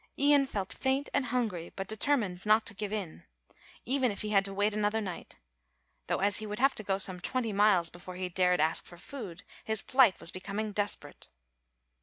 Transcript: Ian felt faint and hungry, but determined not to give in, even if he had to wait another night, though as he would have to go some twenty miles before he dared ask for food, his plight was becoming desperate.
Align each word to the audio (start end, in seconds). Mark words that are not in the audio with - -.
Ian 0.17 0.47
felt 0.47 0.73
faint 0.73 1.09
and 1.13 1.25
hungry, 1.25 1.71
but 1.75 1.87
determined 1.87 2.43
not 2.43 2.65
to 2.65 2.73
give 2.73 2.91
in, 2.91 3.23
even 3.85 4.09
if 4.09 4.23
he 4.23 4.29
had 4.29 4.43
to 4.45 4.51
wait 4.51 4.73
another 4.73 4.99
night, 4.99 5.37
though 6.07 6.21
as 6.21 6.37
he 6.37 6.47
would 6.47 6.57
have 6.57 6.73
to 6.73 6.83
go 6.83 6.97
some 6.97 7.19
twenty 7.19 7.53
miles 7.53 7.91
before 7.91 8.15
he 8.15 8.27
dared 8.27 8.59
ask 8.59 8.83
for 8.83 8.97
food, 8.97 9.43
his 9.63 9.83
plight 9.83 10.19
was 10.19 10.31
becoming 10.31 10.71
desperate. 10.71 11.27